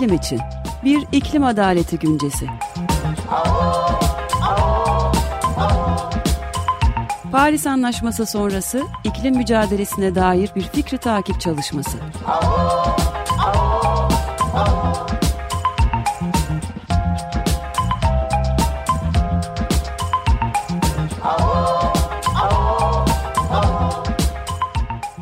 [0.00, 0.40] iklim için.
[0.84, 2.46] Bir iklim adaleti güncesi.
[7.32, 11.98] Paris Anlaşması sonrası iklim mücadelesine dair bir fikri takip çalışması.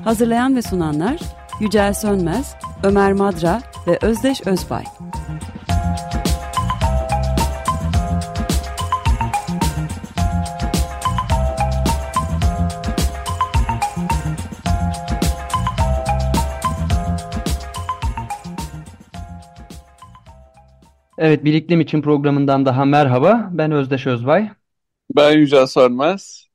[0.05, 1.17] Hazırlayan ve sunanlar
[1.61, 4.85] Yücel Sönmez, Ömer Madra ve Özdeş Özbay.
[21.19, 23.49] Evet, Bir İklim için programından daha merhaba.
[23.53, 24.51] Ben Özdeş Özbay.
[25.17, 26.49] Ben Yücel Sönmez.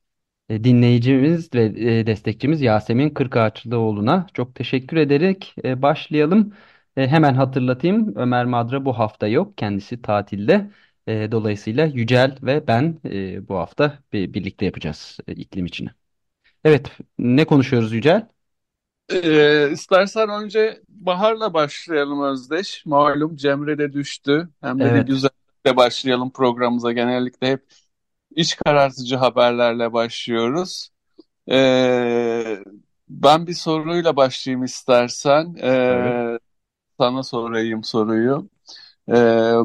[0.50, 5.56] E, dinleyicimiz ve e, destekçimiz Yasemin Kırkağaçlıoğlu'na çok teşekkür ederek
[6.98, 7.08] e.
[7.08, 9.58] Hemen hatırlatayım Ömer Madra bu hafta yok.
[9.58, 10.72] Kendisi tatilde.
[11.08, 13.00] Dolayısıyla Yücel ve ben
[13.50, 15.90] bu hafta birlikte yapacağız iklim içini.
[16.64, 18.28] Evet ne konuşuyoruz Yücel?
[19.10, 22.86] Ee, istersen önce Bahar'la başlayalım Özdeş.
[22.86, 24.50] Malum Cemre de düştü.
[24.62, 25.08] Hem de Evet.
[25.08, 26.92] bir güzelle başlayalım programımıza.
[26.92, 27.66] Genellikle hep
[28.36, 30.90] iç karartıcı haberlerle başlıyoruz.
[31.52, 32.64] Ee,
[33.10, 35.56] ben bir soruyla başlayayım istersen.
[35.64, 36.40] Ee,
[37.04, 38.50] sana sorayım soruyu.
[39.10, 39.14] Ee,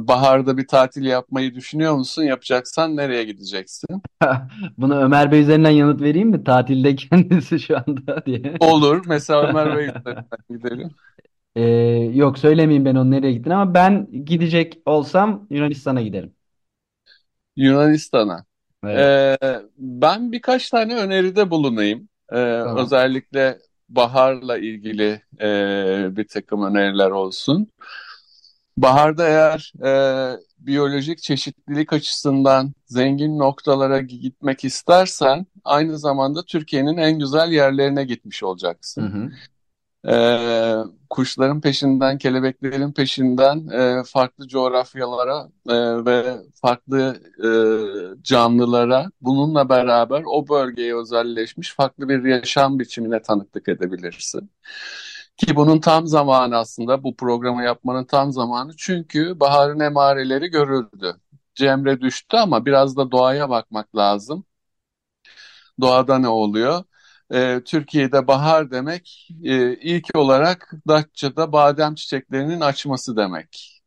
[0.01, 2.23] baharda bir tatil yapmayı düşünüyor musun?
[2.23, 4.03] Yapacaksan nereye gideceksin?
[4.79, 6.45] Buna Ömer Bey üzerinden yanıt vereyim mi?
[6.45, 8.55] Tatilde kendisi şu anda diye.
[8.61, 9.03] Olur.
[9.07, 10.91] Mesela Ömer Bey üzerinden gidelim.
[11.57, 11.63] Ee,
[12.15, 16.35] yok söylemeyeyim ben onun nereye gittiğini ama ben gidecek olsam Yunanistan'a giderim.
[17.57, 18.45] Yunanistan'a.
[18.85, 19.19] Evet.
[19.43, 22.09] Ee, ben birkaç tane öneride bulunayım.
[22.33, 22.79] Ee, Tamam.
[22.85, 27.73] özellikle baharla ilgili e, bir takım öneriler olsun.
[28.77, 29.91] Baharda eğer e,
[30.59, 38.47] biyolojik çeşitlilik açısından zengin noktalara gitmek istersen aynı zamanda Türkiye'nin en güzel yerlerine gitmiş Hı
[38.47, 39.03] olacaksın.
[39.03, 39.31] hı.
[40.09, 40.77] Ee,
[41.11, 47.21] kuşların peşinden, kelebeklerin peşinden e, farklı coğrafyalara e, ve farklı
[48.19, 54.51] e, canlılara bununla beraber o bölgeye özelleşmiş farklı bir yaşam biçimine tanıklık edebilirsin.
[55.37, 61.17] Ki bunun tam zamanı aslında bu programı yapmanın tam zamanı çünkü baharın emareleri görüldü.
[61.55, 64.45] Cemre düştü ama biraz da doğaya bakmak lazım.
[65.81, 66.85] Doğada ne oluyor?
[67.33, 73.83] Ee, Türkiye'de bahar demek e, ilk olarak Datça'da badem çiçeklerinin açması demek.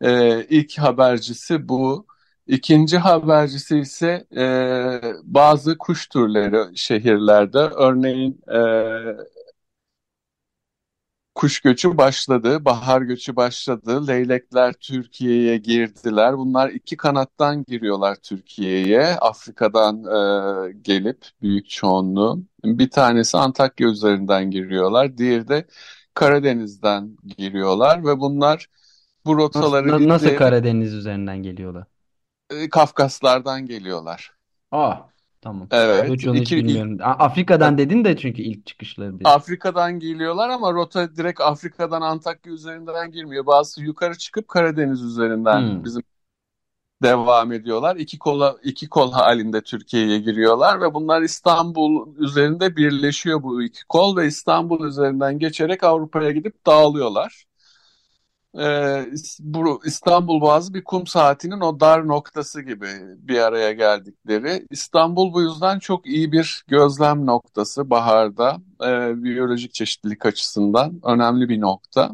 [0.00, 2.06] Ee, ilk habercisi bu.
[2.46, 4.44] İkinci habercisi ise e,
[5.24, 7.58] bazı kuş türleri şehirlerde.
[7.58, 8.58] Örneğin e,
[11.34, 14.06] kuş göçü başladı, bahar göçü başladı.
[14.08, 16.38] Leylekler Türkiye'ye girdiler.
[16.38, 19.06] Bunlar iki kanattan giriyorlar Türkiye'ye.
[19.06, 20.04] Afrika'dan
[20.68, 22.44] e, gelip büyük çoğunluğu.
[22.64, 25.18] Bir tanesi Antakya üzerinden giriyorlar.
[25.18, 25.66] Diğeri de
[26.14, 28.66] Karadeniz'den giriyorlar ve bunlar
[29.26, 31.86] bu Nasıl, rotaları na- nasıl izleyerek Karadeniz üzerinden geliyorlar?
[32.50, 34.32] e, Kafkaslardan geliyorlar.
[34.70, 35.13] Aa,
[35.44, 35.70] tamam.
[35.70, 36.98] Evet, Hiç onu hiç iki, ilk, bilmiyorum.
[37.02, 39.34] A- Afrika'dan dedin de çünkü ilk çıkışları dedin.
[39.34, 43.46] Afrika'dan geliyorlar ama rota direkt Afrika'dan Antakya üzerinden girmiyor.
[43.46, 45.84] Bazısı yukarı çıkıp Karadeniz üzerinden Hmm.
[45.84, 46.02] bizim
[47.02, 47.96] devam ediyorlar.
[47.96, 54.16] İki kola iki kol halinde Türkiye'ye giriyorlar ve bunlar İstanbul üzerinde birleşiyor bu iki kol
[54.16, 57.44] ve İstanbul üzerinden geçerek Avrupa'ya gidip dağılıyorlar.
[59.12, 62.86] İs- bu İstanbul Boğazı bir kum saatinin o dar noktası gibi
[63.18, 64.66] bir araya geldikleri.
[64.70, 68.56] İstanbul bu yüzden çok iyi bir gözlem noktası baharda.
[68.84, 72.12] Ee, biyolojik çeşitlilik açısından önemli bir nokta.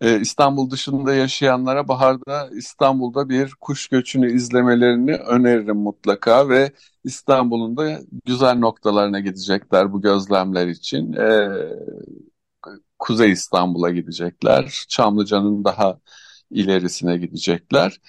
[0.00, 6.72] Ee, İstanbul dışında yaşayanlara baharda İstanbul'da bir kuş göçünü izlemelerini öneririm mutlaka ve
[7.04, 11.12] İstanbul'un da güzel noktalarına gidecekler bu gözlemler için.
[11.12, 11.48] Ee,
[12.98, 14.84] Kuzey İstanbul'a gidecekler.
[14.88, 16.00] Çamlıca'nın daha
[16.50, 18.00] ilerisine gidecekler.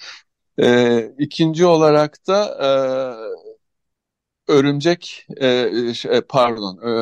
[0.58, 2.58] Ee, ikinci olarak da
[4.48, 6.92] e, örümcek, e, şey, pardon, e,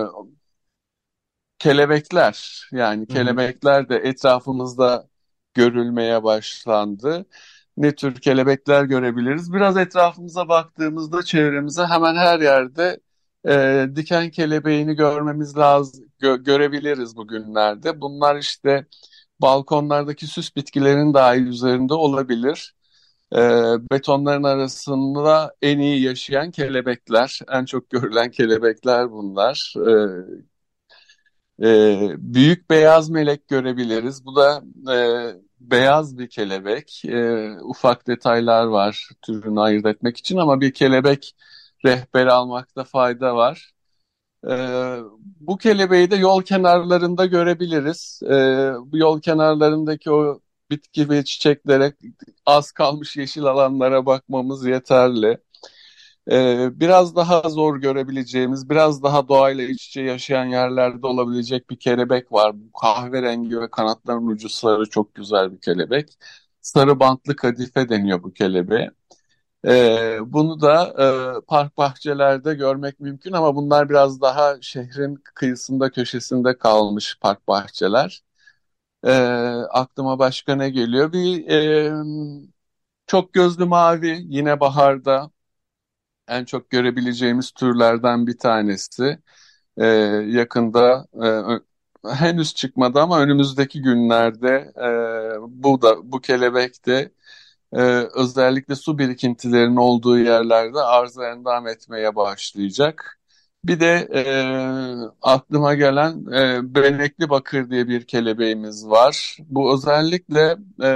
[1.59, 2.69] kelebekler.
[2.73, 5.09] Yani kelebekler de etrafımızda
[5.55, 7.27] görülmeye başlandı.
[7.77, 9.53] Ne tür kelebekler görebiliriz?
[9.53, 13.01] Biraz etrafımıza baktığımızda çevremize hemen her yerde
[13.49, 18.01] e, diken kelebeğini görmemiz lazım, gö- görebiliriz bugünlerde.
[18.01, 18.87] Bunlar işte
[19.41, 22.75] balkonlardaki süs bitkilerin dahi üzerinde olabilir.
[23.33, 23.39] E,
[23.93, 29.75] betonların arasında en iyi yaşayan kelebekler, en çok görülen kelebekler bunlar.
[29.89, 29.93] E,
[31.63, 34.25] E, büyük beyaz melek görebiliriz.
[34.27, 34.63] Bu da
[34.95, 34.97] e,
[35.61, 37.05] beyaz bir kelebek.
[37.05, 41.37] E, ufak detaylar var türünü ayırt etmek için ama bir kelebek
[41.87, 43.73] rehberi almakta fayda var.
[44.51, 44.53] E,
[45.41, 48.21] bu kelebeği de yol kenarlarında görebiliriz.
[48.25, 48.35] E,
[48.93, 50.41] bu yol kenarlarındaki o
[50.71, 51.95] bitki ve çiçeklere
[52.47, 55.39] az kalmış yeşil alanlara bakmamız yeterli.
[56.31, 62.33] Ee, biraz daha zor görebileceğimiz, biraz daha doğayla iç içe yaşayan yerlerde olabilecek bir kelebek
[62.33, 62.53] var.
[62.61, 66.19] Bu kahverengi ve kanatların ucu sarı çok güzel bir kelebek.
[66.61, 68.91] Sarı bantlı kadife deniyor bu kelebeğe.
[69.67, 70.95] Ee, bunu da
[71.39, 78.23] e, park bahçelerde görmek mümkün ama bunlar biraz daha şehrin kıyısında köşesinde kalmış park bahçeler.
[79.05, 79.13] Ee,
[79.71, 81.13] aklıma başka ne geliyor?
[81.13, 81.93] Bir e,
[83.07, 85.31] çok gözlü mavi yine baharda
[86.29, 89.19] en çok görebileceğimiz türlerden bir tanesi.
[89.79, 89.87] Ee,
[90.29, 91.07] yakında
[92.05, 97.13] e, henüz çıkmadı ama önümüzdeki günlerde e, bu da bu kelebek de
[97.73, 97.81] e,
[98.15, 103.21] özellikle su birikintilerinin olduğu yerlerde arıza endam etmeye başlayacak.
[103.65, 104.23] Bir de e,
[105.23, 109.37] aklıma gelen e, benekli bakır diye bir kelebeğimiz var.
[109.49, 110.91] Bu özellikle e,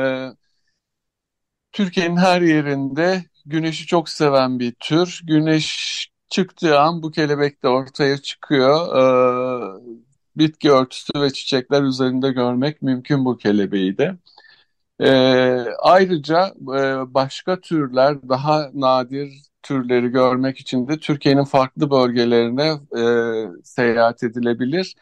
[1.73, 5.21] Türkiye'nin her yerinde güneşi çok seven bir tür.
[5.25, 8.97] Güneş çıktığı an bu kelebek de ortaya çıkıyor.
[8.97, 9.81] Ee,
[10.37, 14.19] bitki örtüsü ve çiçekler üzerinde görmek mümkün bu kelebeği de.
[15.01, 19.29] Ee, ayrıca e, başka türler, daha nadir
[19.63, 24.97] türleri görmek için de Türkiye'nin farklı bölgelerine e, seyahat edilebilir.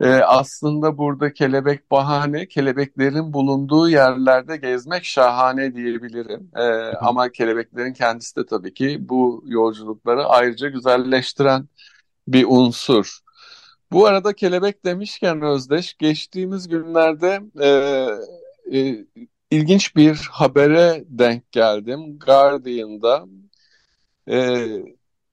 [0.00, 6.50] Ee, aslında burada kelebek bahane, kelebeklerin bulunduğu yerlerde gezmek şahane diyebilirim.
[6.56, 6.62] Ee,
[7.00, 11.68] ama kelebeklerin kendisi de tabii ki bu yolculukları ayrıca güzelleştiren
[12.28, 13.18] bir unsur.
[13.92, 17.68] Bu arada kelebek demişken Özdeş, geçtiğimiz günlerde e,
[18.78, 19.06] e,
[19.52, 22.18] ilginç bir habere denk geldim.
[22.18, 23.26] Guardian'da
[24.30, 24.66] e,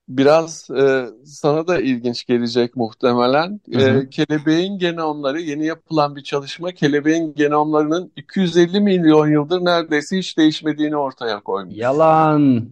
[0.10, 3.62] biraz e, sana da ilginç gelecek muhtemelen.
[3.74, 4.00] Hı hı.
[4.00, 10.98] E, kelebeğin genomları, yeni yapılan bir çalışma, kelebeğin genomlarının 250 milyon yıldır neredeyse hiç değişmediğini
[10.98, 11.76] ortaya koymuş.
[11.78, 12.70] Yalan.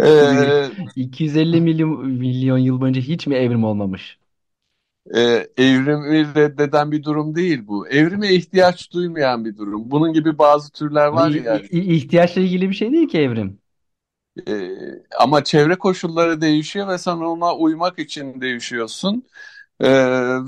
[0.00, 0.66] E,
[0.96, 4.18] 250 milyon, milyon yıl boyunca hiç mi evrim olmamış?
[5.14, 5.20] E,
[5.56, 7.88] evrimi reddeden bir durum değil bu.
[7.88, 9.90] Evrime ihtiyaç duymayan bir durum.
[9.90, 11.62] Bunun gibi bazı türler var ya.
[11.70, 13.58] i- ihtiyaçla ilgili bir şey değil ki evrim.
[14.48, 14.68] e,
[15.18, 19.26] ama çevre koşulları değişiyor ve sen ona uymak için değişiyorsun.
[19.80, 19.88] Ee,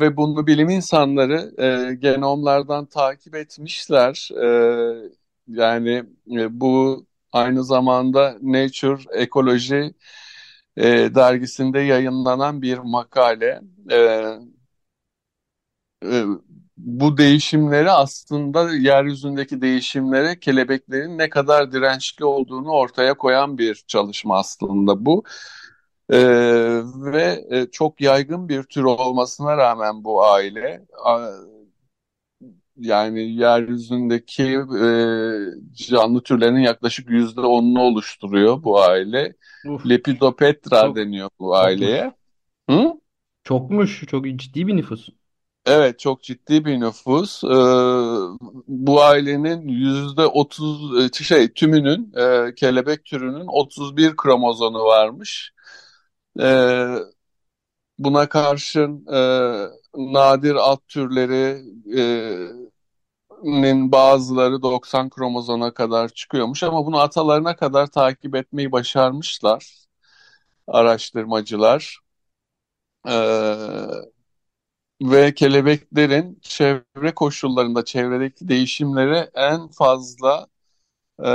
[0.00, 1.52] ve bunu bilim insanları
[1.92, 4.30] e, genomlardan takip etmişler.
[4.44, 5.10] Ee,
[5.48, 9.88] yani e, bu aynı zamanda Nature Ecology
[10.76, 13.60] e, dergisinde yayınlanan bir makale.
[13.90, 14.38] Ee,
[16.04, 16.24] e,
[16.76, 25.06] bu değişimleri aslında yeryüzündeki değişimlere kelebeklerin ne kadar dirençli olduğunu ortaya koyan bir çalışma aslında
[25.06, 25.24] bu.
[26.10, 26.18] Ee,
[26.96, 30.86] ve e, çok yaygın bir tür olmasına rağmen bu aile
[32.76, 34.42] yani yeryüzündeki
[34.82, 34.88] e,
[35.74, 39.34] canlı türlerinin yaklaşık yüzde onunu oluşturuyor bu aile.
[39.64, 41.56] Uf, Lepidopetra çok deniyor bu çokmuş.
[41.56, 42.14] aileye.
[42.70, 42.92] Hı?
[43.44, 44.04] Çokmuş.
[44.06, 45.08] Çok ciddi bir nüfus.
[45.66, 47.44] Evet çok ciddi bir nüfus.
[47.44, 47.48] Ee,
[48.68, 55.52] bu ailenin yüzde otuz e, şey tümünün e, kelebek türünün 31 kromozomu varmış.
[56.40, 56.96] Ee,
[57.98, 59.18] buna karşın e,
[59.94, 62.70] nadir alt türlerinin
[63.92, 69.84] bazıları 90 kromozona kadar çıkıyormuş ama bunu atalarına kadar takip etmeyi başarmışlar
[70.68, 72.00] araştırmacılar.
[73.04, 74.14] Ee,
[75.02, 80.46] ve kelebeklerin çevre koşullarında çevredeki değişimlere en fazla
[81.24, 81.26] e,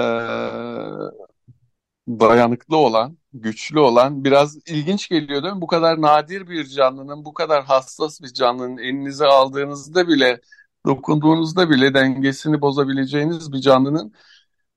[2.07, 5.61] dayanıklı olan, güçlü olan biraz ilginç geliyor değil mi?
[5.61, 10.41] Bu kadar nadir bir canlının, bu kadar hassas bir canlının elinize aldığınızda bile,
[10.85, 14.13] dokunduğunuzda bile dengesini bozabileceğiniz bir canlının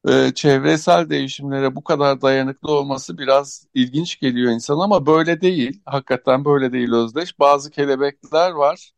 [0.09, 5.83] e, çevresel değişimlere bu kadar dayanıklı olması biraz ilginç geliyor insan ama böyle değil.
[5.87, 7.39] Hakikaten böyle değil Özdeş.
[7.39, 8.93] Bazı kelebekler var.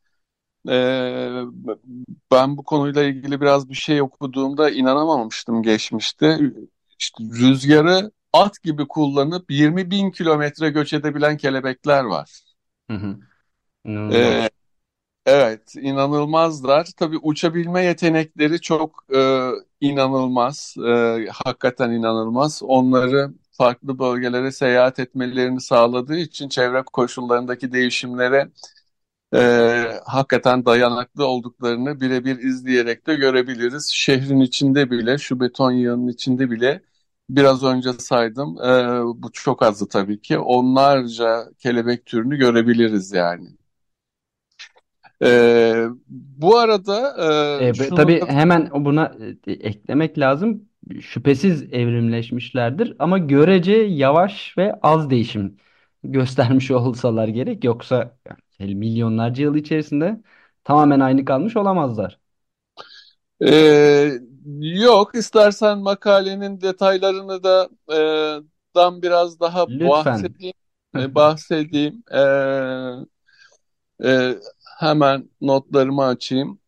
[0.68, 1.42] Ee,
[2.32, 6.38] ben bu konuyla ilgili biraz bir şey okuduğumda inanamamıştım geçmişte.
[6.98, 12.40] İşte rüzgarı at gibi kullanıp 20 bin kilometre göç edebilen kelebekler var.
[12.90, 13.16] Hı hı.
[14.14, 14.50] Ee,
[15.26, 16.88] evet, inanılmazlar.
[16.96, 19.50] Tabii uçabilme yetenekleri çok e,
[19.80, 20.76] inanılmaz.
[20.88, 22.62] E, hakikaten inanılmaz.
[22.62, 28.50] Onları farklı bölgelere seyahat etmelerini sağladığı için çevre koşullarındaki değişimlere
[29.34, 29.40] e,
[30.06, 33.90] hakikaten dayanaklı olduklarını birebir izleyerek de görebiliriz.
[33.94, 36.82] Şehrin içinde bile, şu beton yığının içinde bile
[37.30, 38.58] biraz önce saydım.
[38.62, 40.38] E, bu çok azı tabii ki.
[40.38, 43.48] Onlarca kelebek türünü görebiliriz yani.
[45.22, 47.16] E, bu arada
[47.58, 49.14] E, e, be- şunu tabii da hemen buna
[49.46, 50.68] e, eklemek lazım.
[51.00, 55.56] Şüphesiz evrimleşmişlerdir ama görece yavaş ve az değişim
[56.04, 57.64] göstermiş olsalar gerek.
[57.64, 58.18] Yoksa
[58.58, 60.20] yani milyonlarca yıl içerisinde
[60.64, 62.18] tamamen aynı kalmış olamazlar.
[63.40, 64.10] Ee,
[64.84, 67.96] yok, istersen makalenin detaylarını da e,
[68.74, 70.38] dan biraz daha Lütfen.
[70.50, 70.54] bahsedeyim.
[70.96, 72.04] E, bahsedeyim.
[72.12, 72.18] Ee,
[74.04, 74.38] e,
[74.80, 76.60] hemen notlarımı açayım.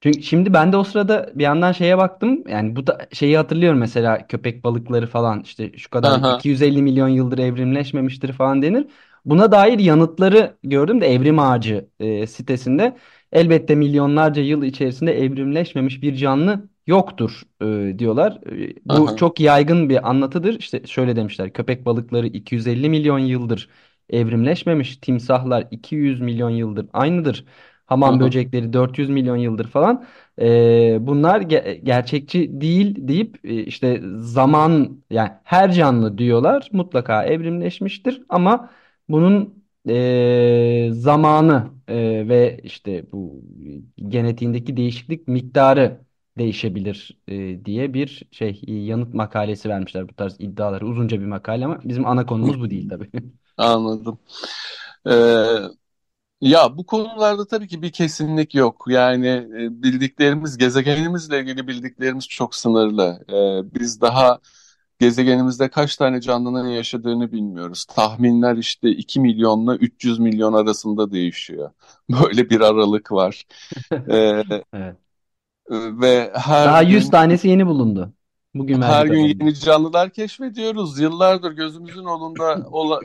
[0.00, 2.44] Çünkü şimdi ben de o sırada bir yandan şeye baktım.
[2.48, 7.08] Yani bu da şeyi hatırlıyorum mesela köpek balıkları falan işte şu kadar Aha, 250 milyon
[7.08, 8.86] yıldır evrimleşmemiştir falan denir.
[9.24, 12.96] Buna dair yanıtları gördüm de Evrim Ağacı e, sitesinde
[13.32, 18.40] elbette milyonlarca yıl içerisinde evrimleşmemiş bir canlı yoktur e, diyorlar.
[18.52, 20.58] E, bu aha, çok yaygın bir anlatıdır.
[20.58, 23.68] İşte şöyle demişler köpek balıkları 250 milyon yıldır
[24.10, 27.44] evrimleşmemiş, timsahlar 200 milyon yıldır aynıdır.
[27.86, 30.06] Hamam aha, böcekleri 400 milyon yıldır falan.
[30.40, 38.22] Ee, bunlar ge- gerçekçi değil deyip e, işte zaman yani her canlı diyorlar mutlaka evrimleşmiştir
[38.28, 38.70] ama
[39.08, 43.42] bunun e, zamanı e, ve işte bu
[44.08, 46.00] genetiğindeki değişiklik miktarı
[46.38, 51.80] değişebilir e, diye bir şey yanıt makalesi vermişler bu tarz iddiaları uzunca bir makale ama
[51.84, 53.10] bizim ana konumuz bu değil tabii.
[53.56, 54.18] anladım.
[55.10, 55.12] Ee,
[56.40, 58.84] ya bu konularda tabii ki bir kesinlik yok.
[58.88, 63.24] Yani e, bildiklerimiz, gezegenimizle ilgili bildiklerimiz çok sınırlı.
[63.28, 64.40] Ee, biz daha
[65.00, 67.84] Gezegenimizde kaç tane canlının yaşadığını bilmiyoruz.
[67.84, 71.70] Tahminler işte 2 milyonla 300 milyon arasında değişiyor.
[72.10, 73.44] Böyle bir aralık var.
[74.10, 74.96] Ee, Evet.
[75.70, 78.12] Ve her Daha 100 gün tanesi yeni bulundu.
[78.54, 80.98] Bugün her gün yeni canlılar keşfediyoruz.
[81.00, 83.00] Yıllardır gözümüzün önünde ola-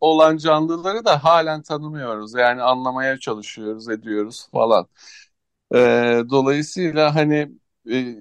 [0.00, 2.34] olan canlıları da halen tanımıyoruz.
[2.34, 4.86] Yani anlamaya çalışıyoruz, ediyoruz falan.
[5.74, 7.52] Ee, dolayısıyla hani
[7.92, 8.20] e,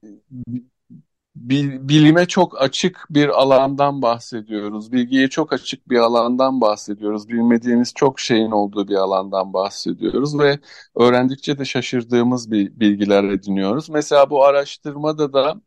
[1.36, 4.92] bil- bilime çok açık bir alandan bahsediyoruz.
[4.92, 7.30] Bilgiye çok açık bir alandan bahsediyoruz.
[7.30, 10.60] Bilmediğimiz çok şeyin olduğu bir alandan bahsediyoruz ve
[10.96, 13.90] öğrendikçe de şaşırdığımız bir bilgiler ediniyoruz.
[13.90, 15.62] Mesela bu araştırmada da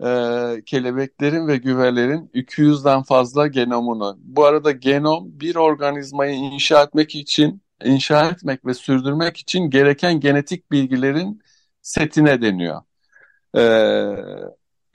[0.00, 4.18] e, kelebeklerin ve güvelerin 200'den fazla genomunu.
[4.20, 10.72] Bu arada genom bir organizmayı inşa etmek için, inşa etmek ve sürdürmek için gereken genetik
[10.72, 11.42] bilgilerin
[11.82, 12.82] setine deniyor
[13.56, 13.62] e,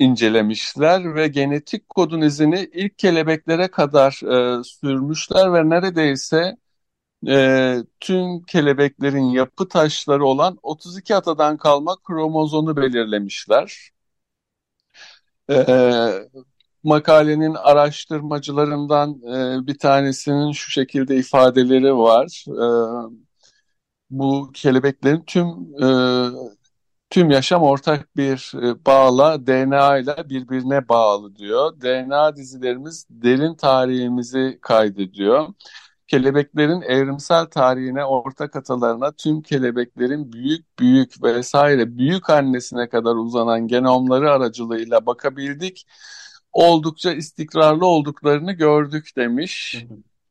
[0.02, 4.12] incelemişler ve genetik kodun izini ilk kelebeklere kadar
[4.60, 6.58] e, sürmüşler ve neredeyse
[7.28, 13.92] e, tüm kelebeklerin yapı taşları olan 32 atadan kalma kromozomu belirlemişler.
[15.50, 15.56] E,
[16.84, 22.46] makalenin araştırmacılarından e, bir tanesinin şu şekilde ifadeleri var.
[22.48, 22.66] E,
[24.10, 25.48] bu kelebeklerin tüm
[25.84, 25.88] e,
[27.12, 31.82] Tüm yaşam ortak bir e, bağla, DNA ile birbirine bağlı diyor.
[31.82, 35.48] DNA dizilerimiz derin tarihimizi kaydediyor.
[36.08, 44.32] Kelebeklerin evrimsel tarihine, ortak atalarına, tüm kelebeklerin büyük büyük vesaire büyük annesine kadar uzanan genomları
[44.32, 45.88] aracılığıyla bakabildik.
[46.54, 49.86] Oldukça istikrarlı olduklarını gördük demiş.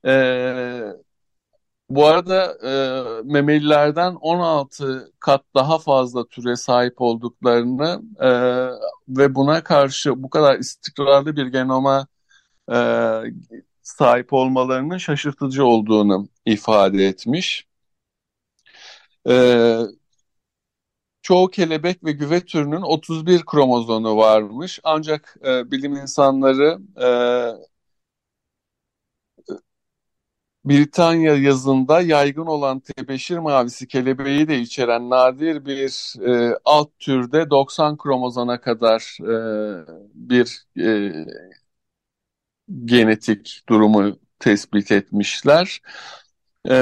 [0.06, 0.82] Ee,
[1.90, 2.72] bu arada e,
[3.24, 8.30] memelilerden 16 kat daha fazla türe sahip olduklarını e,
[9.08, 12.06] ve buna karşı bu kadar istikrarlı bir genoma
[12.72, 12.76] e,
[13.82, 17.66] sahip olmalarının şaşırtıcı olduğunu ifade etmiş.
[19.28, 19.34] E,
[21.22, 24.80] çoğu kelebek ve güve türünün 31 kromozomu varmış.
[24.84, 27.08] Ancak e, bilim insanları e,
[30.64, 36.14] Britanya yazında yaygın olan tebeşir mavisi kelebeği de içeren nadir bir
[36.52, 41.12] e, alt türde 90 kromozona kadar e, bir e,
[42.84, 45.80] genetik durumu tespit etmişler.
[46.70, 46.74] E,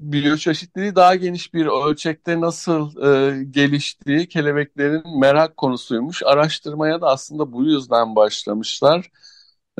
[0.00, 2.96] biyoçeşitliliği daha geniş bir ölçekte nasıl
[3.40, 6.22] e, geliştiği kelebeklerin merak konusuymuş.
[6.22, 9.10] Araştırmaya da aslında bu yüzden başlamışlar.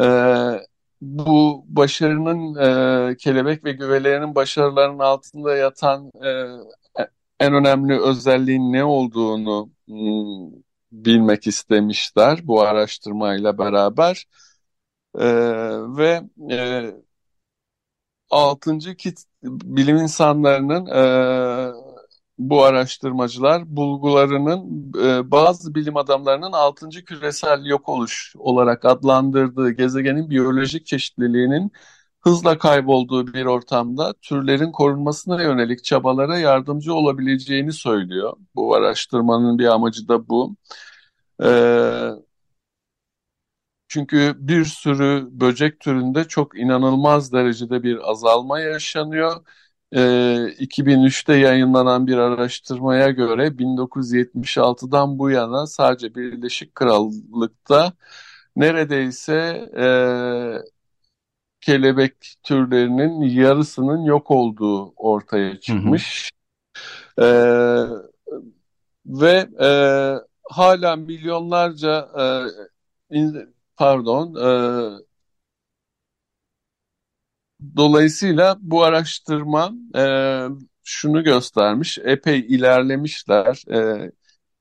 [0.00, 0.04] E,
[1.02, 2.54] bu başarının
[3.12, 6.28] e, kelebek ve güvelerinin başarılarının altında yatan e,
[7.40, 14.26] en önemli özelliğin ne olduğunu hmm, bilmek istemişler bu araştırmayla beraber.
[15.18, 15.26] E,
[15.96, 16.90] ve e,
[18.30, 21.02] altıncı kit bilim insanlarının e,
[22.38, 30.86] bu araştırmacılar bulgularının e, bazı bilim adamlarının altıncı küresel yok oluş olarak adlandırdığı gezegenin biyolojik
[30.86, 31.72] çeşitliliğinin
[32.20, 38.36] hızla kaybolduğu bir ortamda türlerin korunmasına yönelik çabalara yardımcı olabileceğini söylüyor.
[38.54, 40.56] Bu araştırmanın bir amacı da bu.
[41.44, 42.10] Ee,
[43.88, 49.46] çünkü bir sürü böcek türünde çok inanılmaz derecede bir azalma yaşanıyor.
[49.94, 57.92] Ee, 2003'te yayınlanan bir araştırmaya göre 1976'dan bu yana sadece Birleşik Krallık'ta
[58.56, 59.86] neredeyse e,
[61.60, 66.30] kelebek türlerinin yarısının yok olduğu ortaya çıkmış.
[67.18, 67.26] Hı hı.
[67.26, 67.86] Ee,
[69.06, 69.68] ve e,
[70.50, 72.24] hala milyonlarca e,
[73.18, 74.50] in, pardon e,
[77.76, 80.04] dolayısıyla bu araştırma e,
[80.84, 84.12] şunu göstermiş epey ilerlemişler e,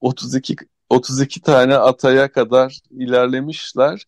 [0.02, 0.56] 32
[0.90, 4.06] 32 tane ataya kadar ilerlemişler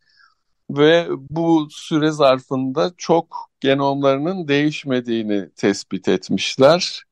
[0.70, 7.04] ve bu süre zarfında çok genomlarının değişmediğini tespit etmişler.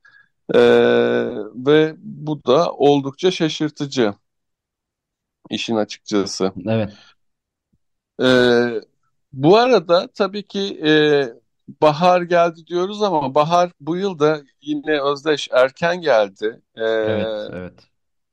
[0.54, 0.58] Ee,
[1.54, 4.14] ve bu da oldukça şaşırtıcı
[5.50, 6.52] işin açıkçası.
[6.66, 6.92] Evet.
[8.22, 8.80] Ee,
[9.32, 10.92] bu arada tabii ki e,
[11.82, 16.60] bahar geldi diyoruz ama bahar bu yıl da yine özdeş erken geldi.
[16.76, 17.72] Ee, evet, evet.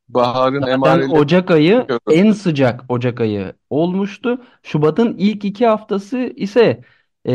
[0.10, 1.12] Baharın Zaten emareleri...
[1.12, 4.42] Ocak ayı en sıcak Ocak ayı olmuştu.
[4.64, 6.82] Şubat'ın ilk iki haftası ise
[7.26, 7.34] e,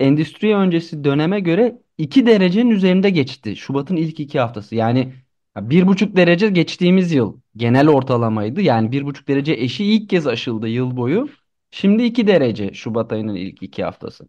[0.00, 3.56] endüstri öncesi döneme göre 2 derecenin üzerinde geçti.
[3.56, 4.74] Şubat'ın ilk iki haftası.
[4.74, 5.12] Yani
[5.56, 8.60] bir buçuk derece geçtiğimiz yıl genel ortalamaydı.
[8.60, 11.28] Yani bir buçuk derece eşi ilk kez aşıldı yıl boyu.
[11.70, 14.28] Şimdi 2 derece Şubat ayının ilk iki haftası.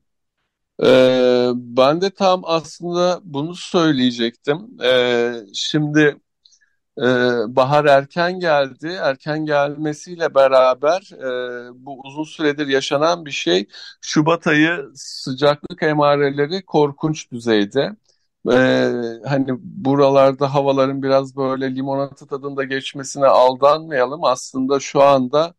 [0.83, 4.81] Ee, ben de tam aslında bunu söyleyecektim.
[4.83, 6.17] Ee, şimdi
[6.99, 7.03] e,
[7.55, 8.87] bahar erken geldi.
[9.01, 13.67] Erken gelmesiyle beraber e, bu uzun süredir yaşanan bir şey.
[14.01, 17.91] Şubat ayı sıcaklık emareleri korkunç düzeyde.
[18.51, 18.91] Ee,
[19.27, 24.23] hani buralarda havaların biraz böyle limonata tadında geçmesine aldanmayalım.
[24.23, 25.53] Aslında şu anda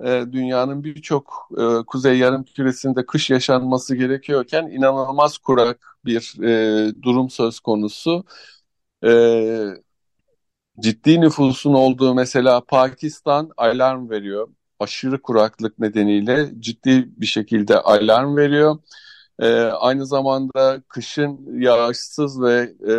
[0.00, 7.30] e, dünyanın birçok e, kuzey yarım küresinde kış yaşanması gerekiyorken inanılmaz kurak bir e, durum
[7.30, 8.24] söz konusu.
[9.04, 9.10] E,
[10.80, 14.48] ciddi nüfusun olduğu mesela Pakistan alarm veriyor.
[14.80, 18.78] Aşırı kuraklık nedeniyle ciddi bir şekilde alarm veriyor.
[19.38, 22.94] E, aynı zamanda kışın yağışsız ve e,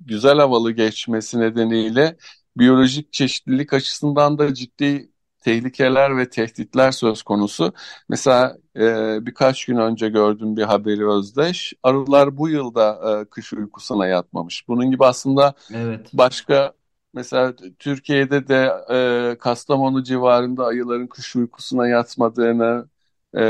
[0.00, 2.16] güzel havalı geçmesi nedeniyle
[2.56, 5.10] biyolojik çeşitlilik açısından da ciddi
[5.46, 7.72] tehlikeler ve tehditler söz konusu.
[8.08, 11.72] Mesela e, birkaç gün önce gördüm bir haberi Özdeş.
[11.82, 14.68] Arılar bu yılda e, kış uykusuna yatmamış.
[14.68, 16.10] Bunun gibi aslında evet.
[16.12, 16.72] başka
[17.14, 22.88] mesela Türkiye'de de e, Kastamonu civarında ayıların kış uykusuna yatmadığını,
[23.36, 23.40] e,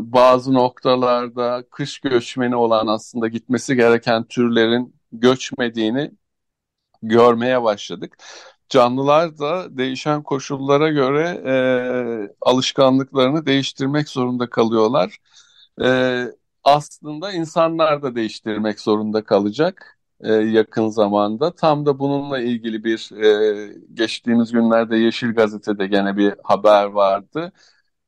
[0.00, 6.10] bazı noktalarda kış göçmeni olan aslında gitmesi gereken türlerin göçmediğini
[7.02, 8.16] görmeye başladık
[8.68, 11.54] canlılar da değişen koşullara göre e,
[12.40, 15.18] alışkanlıklarını değiştirmek zorunda kalıyorlar.
[15.82, 16.24] E,
[16.64, 21.54] aslında insanlar da değiştirmek zorunda kalacak e, yakın zamanda.
[21.54, 27.52] Tam da bununla ilgili bir e, geçtiğimiz günlerde Yeşil Gazete'de gene bir haber vardı.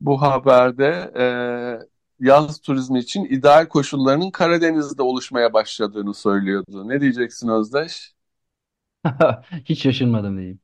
[0.01, 1.25] Bu haberde e,
[2.21, 6.89] yaz turizmi için ideal koşullarının Karadeniz'de oluşmaya başladığını söylüyordu.
[6.89, 8.16] Ne diyeceksin Özdeş?
[9.65, 10.61] Hiç şaşırmadım diyeyim.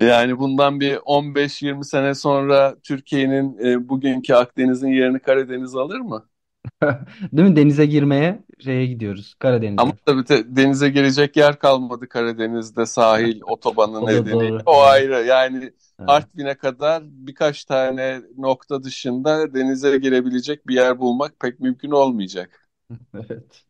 [0.00, 6.28] Yani bundan bir 15-20 sene sonra Türkiye'nin e, bugünkü Akdeniz'in yerini Karadeniz alır mı?
[7.32, 7.56] Değil mi?
[7.56, 9.34] Denize girmeye şeye gidiyoruz.
[9.38, 9.82] Karadeniz'e.
[9.82, 14.62] Ama tabii te- denize girecek yer kalmadı Karadeniz'de sahil otobanı nedeniyle.
[14.66, 15.24] O ayrı.
[15.26, 16.06] Yani evet.
[16.06, 22.68] Artvin'e kadar birkaç tane nokta dışında denize girebilecek bir yer bulmak pek mümkün olmayacak.
[23.14, 23.66] Evet.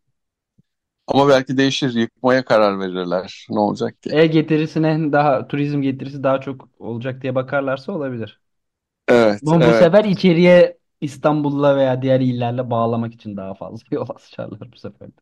[1.10, 3.46] Ama belki değişir, yıkmaya karar verirler.
[3.50, 4.10] Ne olacak ki?
[4.10, 8.40] E getirisine daha turizm getirisi daha çok olacak diye bakarlarsa olabilir.
[9.08, 9.74] Evet, Bu, bu evet.
[9.74, 15.20] sefer içeriye İstanbul'la veya diğer illerle bağlamak için daha fazla yol açarlar bu sefer de.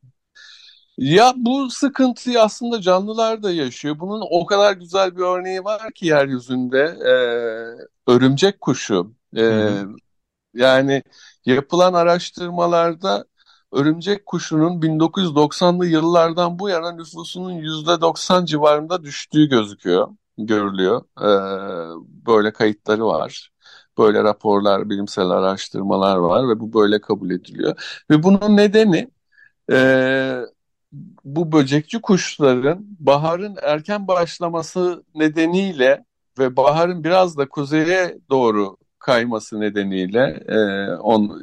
[0.98, 3.98] Ya bu sıkıntıyı aslında canlılar da yaşıyor.
[4.00, 6.78] Bunun o kadar güzel bir örneği var ki yeryüzünde.
[7.06, 9.14] Ee, örümcek kuşu.
[9.36, 9.82] Ee,
[10.54, 11.02] yani
[11.46, 13.24] yapılan araştırmalarda
[13.72, 21.02] örümcek kuşunun 1990'lı yıllardan bu yana nüfusunun %90 civarında düştüğü gözüküyor, görülüyor.
[21.20, 21.26] Ee,
[22.26, 23.50] böyle kayıtları var.
[23.98, 28.02] Böyle raporlar, bilimsel araştırmalar var ve bu böyle kabul ediliyor.
[28.10, 29.10] Ve bunun nedeni
[29.72, 30.40] Ee,
[31.24, 36.04] bu böcekçi kuşların baharın erken başlaması nedeniyle
[36.38, 41.42] ve baharın biraz da kuzeye doğru kayması nedeniyle e, on,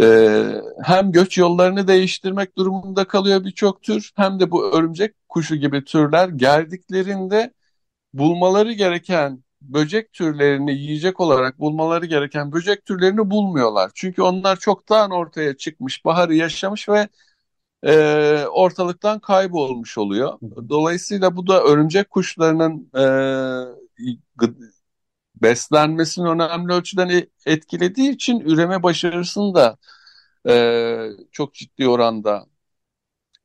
[0.00, 5.84] e, hem göç yollarını değiştirmek durumunda kalıyor birçok tür hem de bu örümcek kuşu gibi
[5.84, 7.52] türler geldiklerinde
[8.14, 13.90] bulmaları gereken böcek türlerini yiyecek olarak bulmaları gereken böcek türlerini bulmuyorlar.
[13.94, 17.08] Çünkü onlar çoktan ortaya çıkmış, baharı yaşamış ve
[17.82, 17.94] e,
[18.46, 20.38] ortalıktan kaybolmuş oluyor.
[20.68, 23.04] Dolayısıyla bu da örümcek kuşlarının e,
[25.42, 29.76] beslenmesini önemli ölçüden etkilediği için üreme başarısını da
[30.48, 32.46] e, çok ciddi oranda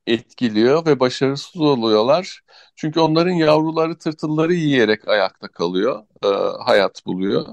[0.07, 2.41] etkiliyor ve başarısız oluyorlar.
[2.75, 6.27] Çünkü onların yavruları tırtılları yiyerek ayakta kalıyor, e,
[6.63, 7.45] hayat buluyor.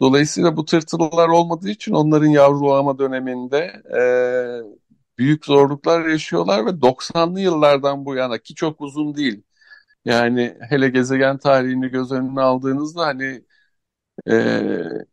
[0.00, 8.04] Dolayısıyla bu tırtıllar olmadığı için onların yavrulama döneminde e, büyük zorluklar yaşıyorlar ve 90'lı yıllardan
[8.06, 9.42] bu yana ki çok uzun değil.
[10.06, 13.45] Yani hele gezegen tarihini göz önüne aldığınızda hani
[14.28, 15.06] e,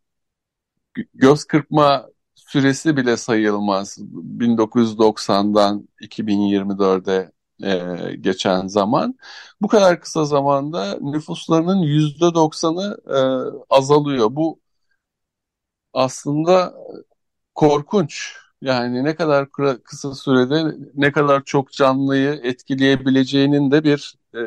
[1.13, 3.97] göz kırpma süresi bile sayılmaz.
[4.01, 7.31] 1990'dan 2024'e
[7.63, 9.15] e, geçen zaman.
[9.61, 13.19] Bu kadar kısa zamanda nüfuslarının %90'ı e,
[13.69, 14.27] azalıyor.
[14.35, 14.59] Bu
[15.93, 16.73] aslında
[17.55, 18.35] korkunç.
[18.61, 19.49] Yani ne kadar
[19.85, 24.41] kısa sürede ne kadar çok canlıyı etkileyebileceğinin de bir e,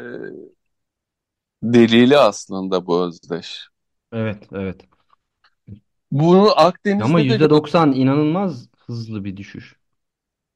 [1.63, 3.69] delili aslında bu özdeş.
[4.17, 4.81] Evet, evet.
[6.11, 9.77] Bunu Akdeniz'de Ama de %90 inanılmaz hızlı bir düşüş.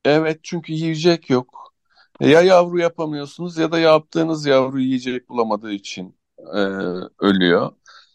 [0.04, 1.74] Evet çünkü yiyecek yok.
[2.20, 6.58] Ya yavru yapamıyorsunuz ya da yaptığınız yavru yiyecek bulamadığı için e,
[7.18, 7.72] ölüyor.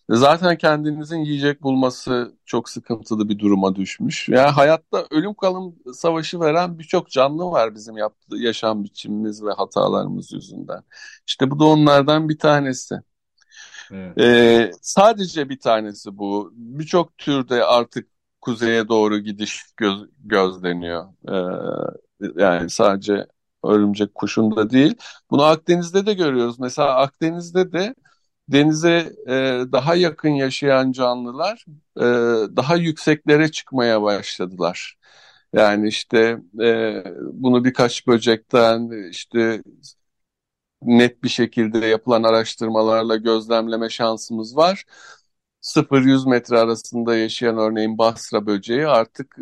[0.10, 4.30] Zaten kendinizin yiyecek bulması çok sıkıntılı bir duruma düşmüş.
[4.30, 10.34] Yani hayatta ölüm kalım savaşı veren birçok canlı var bizim yaptığı yaşam biçimimiz ve hatalarımız
[10.34, 10.84] yüzünden.
[11.28, 12.96] İşte bu da onlardan bir tanesi.
[13.92, 14.18] Evet.
[14.20, 16.52] Ee, sadece bir tanesi bu.
[16.56, 18.08] Birçok türde artık
[18.42, 21.06] kuzeye doğru gidiş göz, gözleniyor.
[21.30, 23.28] Ee, yani sadece
[23.64, 24.96] örümcek kuşunda değil.
[25.32, 26.60] Bunu Akdeniz'de de görüyoruz.
[26.60, 27.96] Mesela Akdeniz'de de
[28.50, 29.34] denize e,
[29.72, 31.66] daha yakın yaşayan canlılar
[31.98, 32.04] e,
[32.56, 34.96] daha yükseklere çıkmaya başladılar.
[35.54, 39.64] Yani işte e, bunu birkaç böcekten işte
[40.82, 44.86] net bir şekilde yapılan araştırmalarla gözlemleme şansımız var.
[45.62, 49.38] 0-100 metre arasında yaşayan örneğin Basra böceği artık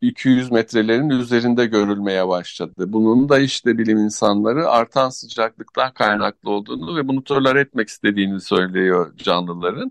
[0.00, 2.84] 200 metrelerin üzerinde görülmeye başladı.
[2.92, 9.16] Bunun da işte bilim insanları artan sıcaklıktan kaynaklı olduğunu ve bunu tolere etmek istediğini söylüyor
[9.16, 9.90] canlıların.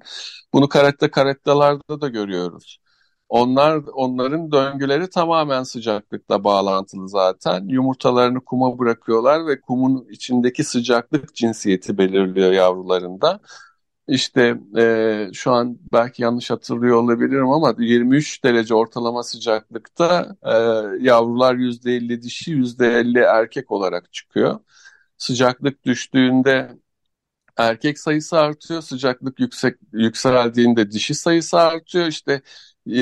[0.53, 2.79] Bunu karette karettalarda da görüyoruz.
[3.29, 7.67] Onlar onların döngüleri tamamen sıcaklıkla bağlantılı zaten.
[7.67, 13.39] Yumurtalarını kuma bırakıyorlar ve kumun içindeki sıcaklık cinsiyeti belirliyor yavrularında.
[14.07, 20.51] İşte e, şu an belki yanlış hatırlıyor olabilirim ama 23 derece ortalama sıcaklıkta e,
[21.05, 24.59] yavrular %50 dişi %50 erkek olarak çıkıyor.
[25.17, 26.79] Sıcaklık düştüğünde
[27.57, 32.07] erkek sayısı artıyor, sıcaklık yüksek yükseldiğinde dişi sayısı artıyor.
[32.07, 32.41] İşte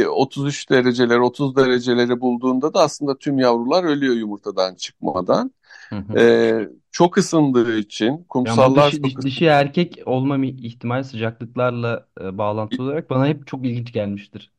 [0.07, 5.51] 33 e, dereceler, 30 dereceleri bulduğunda da aslında tüm yavrular ölüyor yumurtadan çıkmadan.
[5.89, 6.19] Hı hı.
[6.19, 13.09] Ee, çok ısındığı için kumsallar dişi, çok dişi erkek olma ihtimali sıcaklıklarla e, bağlantılı olarak
[13.09, 14.51] bana hep çok ilginç gelmiştir.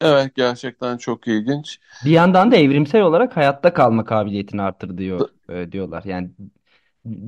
[0.00, 1.78] Evet gerçekten çok ilginç.
[2.04, 6.04] Bir yandan da evrimsel olarak hayatta kalma kabiliyetini artır diyor e, diyorlar.
[6.04, 6.30] Yani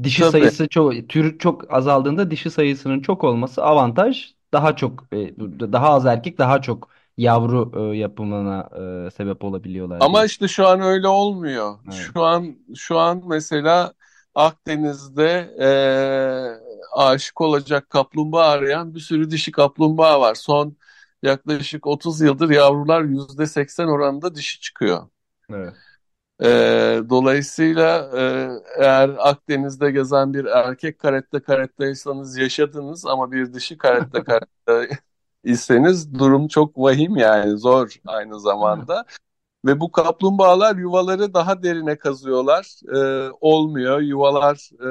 [0.02, 0.30] dişi Tabii.
[0.30, 4.34] sayısı çok tür çok azaldığında dişi sayısının çok olması avantaj.
[4.52, 5.36] Daha çok e,
[5.72, 8.68] daha az erkek daha çok yavru e, yapımına
[9.06, 9.98] e, sebep olabiliyorlar.
[10.00, 10.26] Ama diye.
[10.26, 11.78] işte şu an öyle olmuyor.
[11.84, 11.94] Evet.
[11.94, 13.92] Şu an şu an mesela
[14.34, 15.68] Akdeniz'de e,
[16.92, 20.34] aşık olacak kaplumbağa arayan bir sürü dişi kaplumbağa var.
[20.34, 20.76] Son
[21.22, 25.08] yaklaşık 30 yıldır yavrular %80 oranında dişi çıkıyor.
[25.50, 25.74] Evet.
[26.42, 26.48] E,
[27.10, 34.88] dolayısıyla e, eğer Akdeniz'de gezen bir erkek karette karetteysanız yaşadınız ama bir dişi karette karette
[35.46, 39.04] iseniz durum çok vahim yani zor aynı zamanda.
[39.66, 42.80] Ve bu kaplumbağalar yuvaları daha derine kazıyorlar.
[42.94, 44.00] Ee, olmuyor.
[44.00, 44.88] Yuvalar e,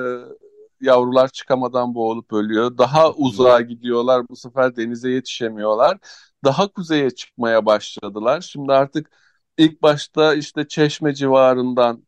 [0.81, 2.77] yavrular çıkamadan boğulup ölüyor.
[2.77, 4.29] Daha uzağa gidiyorlar.
[4.29, 5.97] Bu sefer denize yetişemiyorlar.
[6.43, 8.41] Daha kuzeye çıkmaya başladılar.
[8.41, 9.11] Şimdi artık
[9.57, 12.03] ilk başta işte Çeşme civarından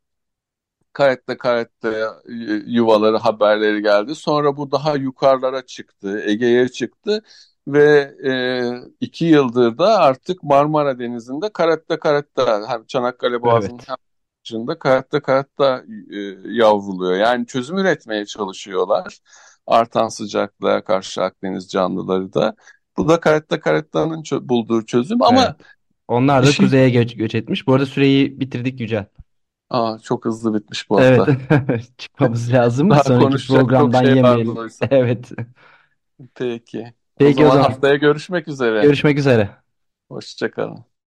[0.93, 2.03] Karette Karette
[2.65, 4.15] yuvaları haberleri geldi.
[4.15, 6.21] Sonra bu daha yukarılara çıktı.
[6.25, 7.23] Ege'ye çıktı
[7.67, 8.31] ve e,
[9.01, 13.89] iki yıldır da artık Marmara Denizi'nde karette karette hem Çanakkale Boğazı'nın Evet.
[13.89, 13.95] hem
[14.51, 16.17] Barajı'nda karatta karatta e,
[16.53, 17.17] yavruluyor.
[17.17, 19.17] Yani çözüm üretmeye çalışıyorlar.
[19.67, 22.55] Artan sıcaklığa karşı Akdeniz canlıları da.
[22.97, 25.55] Bu da karatta karattanın çö bulduğu çözüm ama Evet.
[26.07, 27.67] Onlar da kuzeye göç, göç etmiş.
[27.67, 29.05] Bu arada süreyi bitirdik Yücel.
[29.69, 31.19] Aa, çok hızlı bitmiş bu Evet.
[31.19, 31.77] hafta.
[31.97, 32.89] Çıkmamız lazım.
[32.89, 34.57] Daha Sonraki programdan şey yemeyelim.
[34.89, 35.31] Evet.
[36.35, 36.93] Peki.
[37.21, 38.81] O Peki o zaman zaman haftaya görüşmek üzere.
[38.81, 39.49] görüşmek üzere.
[40.09, 40.85] Hoşça kalın.